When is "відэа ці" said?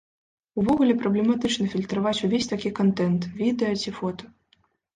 3.45-3.97